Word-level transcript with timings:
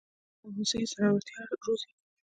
ښوونځی 0.39 0.83
زړورتیا 0.91 1.41
روزي 1.63 1.91